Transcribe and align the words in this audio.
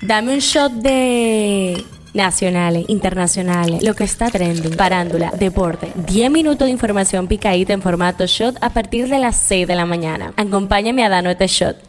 Dame 0.00 0.32
un 0.32 0.38
shot 0.38 0.72
de 0.72 1.84
nacionales, 2.14 2.84
internacionales, 2.88 3.82
lo 3.82 3.94
que 3.94 4.04
está 4.04 4.30
trending, 4.30 4.76
parándula, 4.76 5.32
deporte. 5.38 5.92
10 6.06 6.30
minutos 6.30 6.66
de 6.66 6.72
información 6.72 7.26
picadita 7.26 7.72
en 7.72 7.82
formato 7.82 8.24
shot 8.26 8.56
a 8.60 8.70
partir 8.70 9.08
de 9.08 9.18
las 9.18 9.36
6 9.36 9.66
de 9.66 9.74
la 9.74 9.86
mañana. 9.86 10.32
Acompáñame 10.36 11.04
a 11.04 11.08
darnos 11.08 11.32
este 11.32 11.48
shot. 11.48 11.87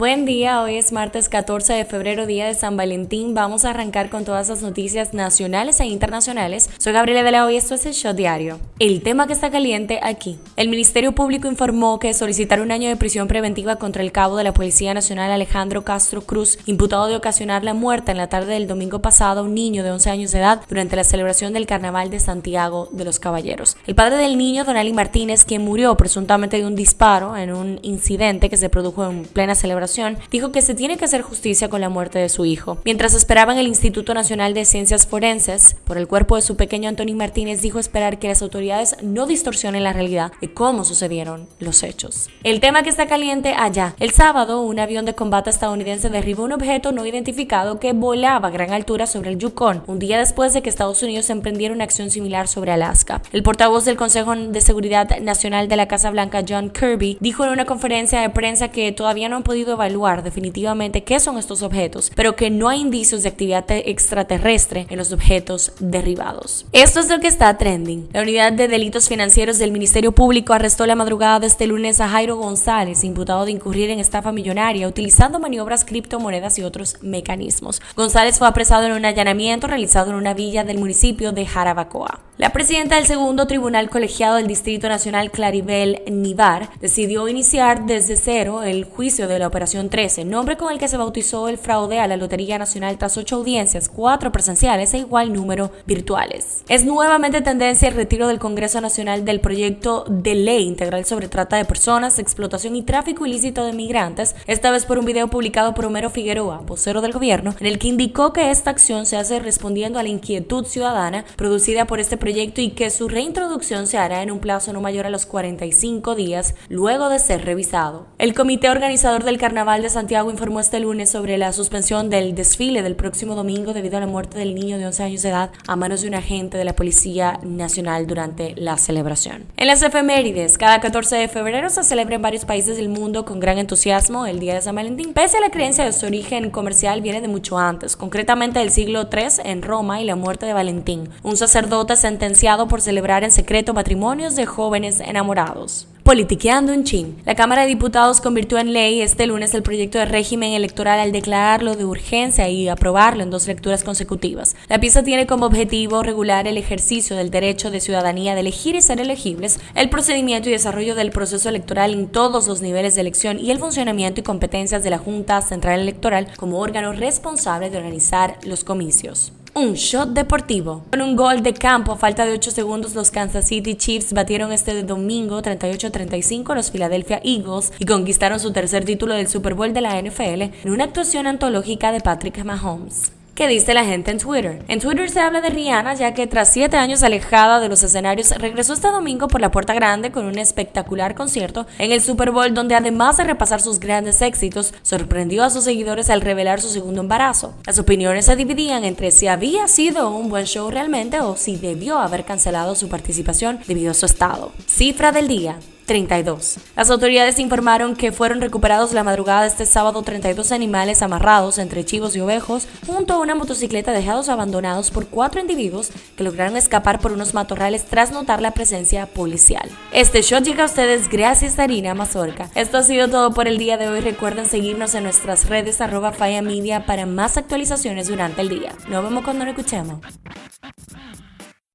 Buen 0.00 0.24
día, 0.24 0.62
hoy 0.62 0.76
es 0.76 0.92
martes 0.92 1.28
14 1.28 1.74
de 1.74 1.84
febrero, 1.84 2.24
día 2.24 2.46
de 2.46 2.54
San 2.54 2.74
Valentín. 2.74 3.34
Vamos 3.34 3.66
a 3.66 3.70
arrancar 3.70 4.08
con 4.08 4.24
todas 4.24 4.48
las 4.48 4.62
noticias 4.62 5.12
nacionales 5.12 5.78
e 5.78 5.84
internacionales. 5.84 6.70
Soy 6.78 6.94
Gabriela 6.94 7.22
de 7.22 7.30
la 7.30 7.44
Hoy, 7.44 7.56
esto 7.56 7.74
es 7.74 7.84
el 7.84 7.92
Show 7.92 8.14
Diario. 8.14 8.58
El 8.78 9.02
tema 9.02 9.26
que 9.26 9.34
está 9.34 9.50
caliente 9.50 10.00
aquí. 10.02 10.38
El 10.56 10.70
Ministerio 10.70 11.14
Público 11.14 11.48
informó 11.48 11.98
que 11.98 12.14
solicitar 12.14 12.62
un 12.62 12.72
año 12.72 12.88
de 12.88 12.96
prisión 12.96 13.28
preventiva 13.28 13.76
contra 13.76 14.02
el 14.02 14.10
cabo 14.10 14.38
de 14.38 14.44
la 14.44 14.54
Policía 14.54 14.94
Nacional 14.94 15.30
Alejandro 15.32 15.84
Castro 15.84 16.22
Cruz, 16.22 16.58
imputado 16.64 17.06
de 17.06 17.16
ocasionar 17.16 17.62
la 17.62 17.74
muerte 17.74 18.12
en 18.12 18.16
la 18.16 18.30
tarde 18.30 18.54
del 18.54 18.68
domingo 18.68 19.02
pasado 19.02 19.40
a 19.40 19.44
un 19.44 19.52
niño 19.52 19.84
de 19.84 19.90
11 19.90 20.08
años 20.08 20.32
de 20.32 20.38
edad 20.38 20.62
durante 20.66 20.96
la 20.96 21.04
celebración 21.04 21.52
del 21.52 21.66
Carnaval 21.66 22.08
de 22.08 22.20
Santiago 22.20 22.88
de 22.92 23.04
los 23.04 23.20
Caballeros. 23.20 23.76
El 23.86 23.96
padre 23.96 24.16
del 24.16 24.38
niño, 24.38 24.64
Donali 24.64 24.94
Martínez, 24.94 25.44
quien 25.44 25.60
murió 25.60 25.94
presuntamente 25.98 26.56
de 26.56 26.64
un 26.64 26.74
disparo 26.74 27.36
en 27.36 27.52
un 27.52 27.80
incidente 27.82 28.48
que 28.48 28.56
se 28.56 28.70
produjo 28.70 29.04
en 29.04 29.24
plena 29.24 29.54
celebración 29.54 29.89
dijo 30.30 30.52
que 30.52 30.62
se 30.62 30.74
tiene 30.74 30.96
que 30.96 31.04
hacer 31.04 31.22
justicia 31.22 31.68
con 31.68 31.80
la 31.80 31.88
muerte 31.88 32.18
de 32.18 32.28
su 32.28 32.44
hijo. 32.44 32.78
Mientras 32.84 33.14
esperaban 33.14 33.58
el 33.58 33.66
Instituto 33.66 34.14
Nacional 34.14 34.54
de 34.54 34.64
Ciencias 34.64 35.06
Forenses 35.06 35.76
por 35.84 35.98
el 35.98 36.06
cuerpo 36.06 36.36
de 36.36 36.42
su 36.42 36.56
pequeño 36.56 36.88
Anthony 36.88 37.14
Martínez, 37.14 37.62
dijo 37.62 37.78
esperar 37.78 38.18
que 38.18 38.28
las 38.28 38.42
autoridades 38.42 38.96
no 39.02 39.26
distorsionen 39.26 39.84
la 39.84 39.92
realidad 39.92 40.32
de 40.40 40.52
cómo 40.52 40.84
sucedieron 40.84 41.48
los 41.58 41.82
hechos. 41.82 42.28
El 42.44 42.60
tema 42.60 42.82
que 42.82 42.90
está 42.90 43.06
caliente 43.06 43.54
allá. 43.56 43.94
El 43.98 44.10
sábado, 44.10 44.62
un 44.62 44.78
avión 44.78 45.04
de 45.04 45.14
combate 45.14 45.50
estadounidense 45.50 46.10
derribó 46.10 46.44
un 46.44 46.52
objeto 46.52 46.92
no 46.92 47.06
identificado 47.06 47.78
que 47.78 47.92
volaba 47.92 48.48
a 48.48 48.50
gran 48.50 48.72
altura 48.72 49.06
sobre 49.06 49.30
el 49.30 49.38
Yukon, 49.38 49.82
un 49.86 49.98
día 49.98 50.18
después 50.18 50.52
de 50.52 50.62
que 50.62 50.70
Estados 50.70 51.02
Unidos 51.02 51.30
emprendiera 51.30 51.74
una 51.74 51.84
acción 51.84 52.10
similar 52.10 52.48
sobre 52.48 52.72
Alaska. 52.72 53.22
El 53.32 53.42
portavoz 53.42 53.84
del 53.84 53.96
Consejo 53.96 54.34
de 54.34 54.60
Seguridad 54.60 55.18
Nacional 55.20 55.68
de 55.68 55.76
la 55.76 55.88
Casa 55.88 56.10
Blanca, 56.10 56.44
John 56.48 56.70
Kirby, 56.70 57.18
dijo 57.20 57.44
en 57.44 57.50
una 57.50 57.64
conferencia 57.64 58.20
de 58.20 58.30
prensa 58.30 58.68
que 58.68 58.92
todavía 58.92 59.28
no 59.28 59.36
han 59.36 59.42
podido 59.42 59.76
evaluar 59.80 60.22
definitivamente 60.22 61.04
qué 61.04 61.20
son 61.20 61.38
estos 61.38 61.62
objetos, 61.62 62.12
pero 62.14 62.36
que 62.36 62.50
no 62.50 62.68
hay 62.68 62.80
indicios 62.80 63.22
de 63.22 63.30
actividad 63.30 63.64
extraterrestre 63.68 64.86
en 64.90 64.98
los 64.98 65.12
objetos 65.12 65.72
derribados. 65.80 66.66
Esto 66.72 67.00
es 67.00 67.08
lo 67.08 67.18
que 67.20 67.28
está 67.28 67.56
trending. 67.56 68.08
La 68.12 68.22
unidad 68.22 68.52
de 68.52 68.68
delitos 68.68 69.08
financieros 69.08 69.58
del 69.58 69.72
Ministerio 69.72 70.12
Público 70.12 70.52
arrestó 70.52 70.86
la 70.86 70.94
madrugada 70.94 71.40
de 71.40 71.46
este 71.46 71.66
lunes 71.66 72.00
a 72.00 72.08
Jairo 72.08 72.36
González, 72.36 73.04
imputado 73.04 73.44
de 73.44 73.52
incurrir 73.52 73.90
en 73.90 73.98
estafa 73.98 74.32
millonaria 74.32 74.88
utilizando 74.88 75.38
maniobras 75.38 75.84
criptomonedas 75.84 76.58
y 76.58 76.62
otros 76.62 76.96
mecanismos. 77.00 77.80
González 77.96 78.38
fue 78.38 78.48
apresado 78.48 78.84
en 78.84 78.92
un 78.92 79.04
allanamiento 79.04 79.66
realizado 79.66 80.10
en 80.10 80.16
una 80.16 80.34
villa 80.34 80.64
del 80.64 80.78
municipio 80.78 81.32
de 81.32 81.46
Jarabacoa. 81.46 82.20
La 82.40 82.54
presidenta 82.54 82.96
del 82.96 83.04
segundo 83.04 83.46
tribunal 83.46 83.90
colegiado 83.90 84.36
del 84.36 84.46
Distrito 84.46 84.88
Nacional, 84.88 85.30
Claribel 85.30 86.00
Nivar, 86.10 86.70
decidió 86.80 87.28
iniciar 87.28 87.84
desde 87.84 88.16
cero 88.16 88.62
el 88.62 88.84
juicio 88.84 89.28
de 89.28 89.38
la 89.38 89.46
operación 89.46 89.69
13, 89.70 90.24
nombre 90.24 90.56
con 90.56 90.72
el 90.72 90.78
que 90.80 90.88
se 90.88 90.96
bautizó 90.96 91.48
el 91.48 91.56
fraude 91.56 92.00
a 92.00 92.08
la 92.08 92.16
Lotería 92.16 92.58
Nacional 92.58 92.98
tras 92.98 93.16
ocho 93.16 93.36
audiencias, 93.36 93.88
cuatro 93.88 94.32
presenciales 94.32 94.92
e 94.94 94.98
igual 94.98 95.32
número 95.32 95.70
virtuales. 95.86 96.64
Es 96.68 96.84
nuevamente 96.84 97.40
tendencia 97.40 97.88
el 97.88 97.94
retiro 97.94 98.26
del 98.26 98.40
Congreso 98.40 98.80
Nacional 98.80 99.24
del 99.24 99.40
proyecto 99.40 100.04
de 100.08 100.34
ley 100.34 100.66
integral 100.66 101.04
sobre 101.04 101.28
trata 101.28 101.56
de 101.56 101.64
personas, 101.64 102.18
explotación 102.18 102.74
y 102.74 102.82
tráfico 102.82 103.26
ilícito 103.26 103.64
de 103.64 103.72
migrantes, 103.72 104.34
esta 104.48 104.72
vez 104.72 104.86
por 104.86 104.98
un 104.98 105.04
video 105.04 105.28
publicado 105.28 105.72
por 105.72 105.86
Homero 105.86 106.10
Figueroa, 106.10 106.62
vocero 106.66 107.00
del 107.00 107.12
gobierno, 107.12 107.54
en 107.60 107.66
el 107.66 107.78
que 107.78 107.88
indicó 107.88 108.32
que 108.32 108.50
esta 108.50 108.70
acción 108.70 109.06
se 109.06 109.16
hace 109.16 109.38
respondiendo 109.38 110.00
a 110.00 110.02
la 110.02 110.08
inquietud 110.08 110.64
ciudadana 110.64 111.24
producida 111.36 111.86
por 111.86 112.00
este 112.00 112.16
proyecto 112.16 112.60
y 112.60 112.70
que 112.70 112.90
su 112.90 113.08
reintroducción 113.08 113.86
se 113.86 113.98
hará 113.98 114.22
en 114.22 114.32
un 114.32 114.40
plazo 114.40 114.72
no 114.72 114.80
mayor 114.80 115.06
a 115.06 115.10
los 115.10 115.26
45 115.26 116.16
días 116.16 116.56
luego 116.68 117.08
de 117.08 117.20
ser 117.20 117.44
revisado. 117.44 118.08
El 118.18 118.34
comité 118.34 118.68
organizador 118.68 119.22
del 119.22 119.38
carnaval 119.38 119.59
Carnaval 119.60 119.82
de 119.82 119.90
Santiago 119.90 120.30
informó 120.30 120.58
este 120.58 120.80
lunes 120.80 121.10
sobre 121.10 121.36
la 121.36 121.52
suspensión 121.52 122.08
del 122.08 122.34
desfile 122.34 122.80
del 122.80 122.96
próximo 122.96 123.34
domingo 123.34 123.74
debido 123.74 123.98
a 123.98 124.00
la 124.00 124.06
muerte 124.06 124.38
del 124.38 124.54
niño 124.54 124.78
de 124.78 124.86
11 124.86 125.02
años 125.02 125.20
de 125.20 125.28
edad 125.28 125.50
a 125.66 125.76
manos 125.76 126.00
de 126.00 126.08
un 126.08 126.14
agente 126.14 126.56
de 126.56 126.64
la 126.64 126.74
Policía 126.74 127.38
Nacional 127.42 128.06
durante 128.06 128.54
la 128.56 128.78
celebración. 128.78 129.44
En 129.58 129.66
las 129.66 129.82
efemérides, 129.82 130.56
cada 130.56 130.80
14 130.80 131.14
de 131.16 131.28
febrero 131.28 131.68
se 131.68 131.84
celebra 131.84 132.14
en 132.14 132.22
varios 132.22 132.46
países 132.46 132.78
del 132.78 132.88
mundo 132.88 133.26
con 133.26 133.38
gran 133.38 133.58
entusiasmo 133.58 134.24
el 134.24 134.40
Día 134.40 134.54
de 134.54 134.62
San 134.62 134.76
Valentín. 134.76 135.12
Pese 135.12 135.36
a 135.36 135.42
la 135.42 135.50
creencia 135.50 135.84
de 135.84 135.92
su 135.92 136.06
origen 136.06 136.48
comercial, 136.50 137.02
viene 137.02 137.20
de 137.20 137.28
mucho 137.28 137.58
antes, 137.58 137.96
concretamente 137.96 138.60
del 138.60 138.70
siglo 138.70 139.10
III 139.12 139.42
en 139.44 139.60
Roma 139.60 140.00
y 140.00 140.06
la 140.06 140.16
muerte 140.16 140.46
de 140.46 140.54
Valentín, 140.54 141.10
un 141.22 141.36
sacerdote 141.36 141.96
sentenciado 141.96 142.66
por 142.66 142.80
celebrar 142.80 143.24
en 143.24 143.30
secreto 143.30 143.74
matrimonios 143.74 144.36
de 144.36 144.46
jóvenes 144.46 145.00
enamorados. 145.00 145.86
Politiqueando 146.04 146.72
un 146.72 146.84
chin. 146.84 147.16
La 147.24 147.34
Cámara 147.34 147.62
de 147.62 147.68
Diputados 147.68 148.20
convirtió 148.20 148.58
en 148.58 148.72
ley 148.72 149.00
este 149.02 149.26
lunes 149.26 149.54
el 149.54 149.62
proyecto 149.62 149.98
de 149.98 150.06
régimen 150.06 150.52
electoral 150.52 150.98
al 150.98 151.12
declararlo 151.12 151.76
de 151.76 151.84
urgencia 151.84 152.48
y 152.48 152.68
aprobarlo 152.68 153.22
en 153.22 153.30
dos 153.30 153.46
lecturas 153.46 153.84
consecutivas. 153.84 154.56
La 154.68 154.80
pieza 154.80 155.02
tiene 155.02 155.26
como 155.26 155.46
objetivo 155.46 156.02
regular 156.02 156.46
el 156.46 156.56
ejercicio 156.56 157.16
del 157.16 157.30
derecho 157.30 157.70
de 157.70 157.80
ciudadanía 157.80 158.34
de 158.34 158.40
elegir 158.40 158.74
y 158.74 158.82
ser 158.82 159.00
elegibles, 159.00 159.60
el 159.74 159.90
procedimiento 159.90 160.48
y 160.48 160.52
desarrollo 160.52 160.94
del 160.94 161.10
proceso 161.10 161.48
electoral 161.48 161.92
en 161.92 162.08
todos 162.08 162.48
los 162.48 162.62
niveles 162.62 162.94
de 162.94 163.02
elección 163.02 163.38
y 163.38 163.50
el 163.50 163.58
funcionamiento 163.58 164.20
y 164.20 164.24
competencias 164.24 164.82
de 164.82 164.90
la 164.90 164.98
Junta 164.98 165.42
Central 165.42 165.80
Electoral 165.80 166.28
como 166.36 166.60
órgano 166.60 166.92
responsable 166.92 167.70
de 167.70 167.76
organizar 167.76 168.38
los 168.44 168.64
comicios 168.64 169.32
un 169.54 169.74
shot 169.74 170.10
deportivo. 170.10 170.84
Con 170.90 171.02
un 171.02 171.16
gol 171.16 171.42
de 171.42 171.54
campo 171.54 171.92
a 171.92 171.96
falta 171.96 172.24
de 172.24 172.32
8 172.32 172.50
segundos, 172.50 172.94
los 172.94 173.10
Kansas 173.10 173.46
City 173.48 173.74
Chiefs 173.74 174.12
batieron 174.12 174.52
este 174.52 174.82
domingo 174.82 175.42
38-35 175.42 176.52
a 176.52 176.54
los 176.54 176.70
Philadelphia 176.70 177.20
Eagles 177.24 177.72
y 177.78 177.84
conquistaron 177.84 178.40
su 178.40 178.52
tercer 178.52 178.84
título 178.84 179.14
del 179.14 179.28
Super 179.28 179.54
Bowl 179.54 179.72
de 179.72 179.80
la 179.80 180.00
NFL 180.00 180.42
en 180.42 180.70
una 180.70 180.84
actuación 180.84 181.26
antológica 181.26 181.92
de 181.92 182.00
Patrick 182.00 182.44
Mahomes. 182.44 183.12
¿Qué 183.34 183.48
dice 183.48 183.72
la 183.72 183.84
gente 183.84 184.10
en 184.10 184.18
Twitter. 184.18 184.62
En 184.68 184.80
Twitter 184.80 185.08
se 185.08 185.20
habla 185.20 185.40
de 185.40 185.50
Rihanna 185.50 185.94
ya 185.94 186.12
que 186.12 186.26
tras 186.26 186.52
siete 186.52 186.76
años 186.76 187.02
alejada 187.02 187.58
de 187.58 187.68
los 187.68 187.82
escenarios 187.82 188.30
regresó 188.32 188.74
este 188.74 188.88
domingo 188.88 189.28
por 189.28 189.40
la 189.40 189.50
puerta 189.50 189.72
grande 189.72 190.12
con 190.12 190.26
un 190.26 190.38
espectacular 190.38 191.14
concierto 191.14 191.66
en 191.78 191.92
el 191.92 192.02
Super 192.02 192.32
Bowl 192.32 192.52
donde 192.52 192.74
además 192.74 193.16
de 193.16 193.24
repasar 193.24 193.62
sus 193.62 193.80
grandes 193.80 194.20
éxitos 194.20 194.74
sorprendió 194.82 195.42
a 195.42 195.50
sus 195.50 195.64
seguidores 195.64 196.10
al 196.10 196.20
revelar 196.20 196.60
su 196.60 196.68
segundo 196.68 197.00
embarazo. 197.00 197.54
Las 197.66 197.78
opiniones 197.78 198.26
se 198.26 198.36
dividían 198.36 198.84
entre 198.84 199.10
si 199.10 199.26
había 199.26 199.68
sido 199.68 200.10
un 200.10 200.28
buen 200.28 200.44
show 200.44 200.70
realmente 200.70 201.20
o 201.20 201.36
si 201.36 201.56
debió 201.56 201.98
haber 201.98 202.24
cancelado 202.24 202.74
su 202.74 202.88
participación 202.88 203.60
debido 203.66 203.92
a 203.92 203.94
su 203.94 204.06
estado. 204.06 204.52
Cifra 204.66 205.12
del 205.12 205.28
día. 205.28 205.56
32. 205.90 206.58
Las 206.76 206.88
autoridades 206.88 207.40
informaron 207.40 207.96
que 207.96 208.12
fueron 208.12 208.40
recuperados 208.40 208.92
la 208.92 209.02
madrugada 209.02 209.42
de 209.42 209.48
este 209.48 209.66
sábado 209.66 210.00
32 210.02 210.52
animales 210.52 211.02
amarrados 211.02 211.58
entre 211.58 211.84
chivos 211.84 212.14
y 212.14 212.20
ovejos 212.20 212.68
junto 212.86 213.14
a 213.14 213.18
una 213.18 213.34
motocicleta 213.34 213.90
dejados 213.90 214.28
abandonados 214.28 214.92
por 214.92 215.08
cuatro 215.08 215.40
individuos 215.40 215.90
que 216.16 216.22
lograron 216.22 216.56
escapar 216.56 217.00
por 217.00 217.10
unos 217.10 217.34
matorrales 217.34 217.86
tras 217.86 218.12
notar 218.12 218.40
la 218.40 218.52
presencia 218.52 219.06
policial. 219.06 219.68
Este 219.90 220.22
shot 220.22 220.44
llega 220.44 220.62
a 220.62 220.66
ustedes 220.66 221.08
gracias 221.08 221.58
a 221.58 221.64
Harina 221.64 221.92
Mazorca. 221.92 222.50
Esto 222.54 222.78
ha 222.78 222.84
sido 222.84 223.08
todo 223.08 223.34
por 223.34 223.48
el 223.48 223.58
día 223.58 223.76
de 223.76 223.88
hoy. 223.88 223.98
Recuerden 223.98 224.46
seguirnos 224.46 224.94
en 224.94 225.02
nuestras 225.02 225.48
redes 225.48 225.80
arroba 225.80 226.12
Media 226.40 226.86
para 226.86 227.04
más 227.04 227.36
actualizaciones 227.36 228.06
durante 228.06 228.42
el 228.42 228.48
día. 228.48 228.72
Nos 228.86 229.02
vemos 229.02 229.24
cuando 229.24 229.44
nos 229.44 229.56
escuchemos. 229.56 229.98